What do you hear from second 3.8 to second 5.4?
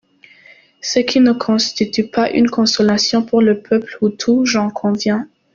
hutu, j’en conviens.